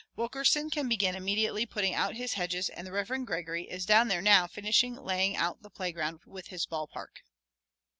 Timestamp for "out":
1.93-2.15, 5.37-5.61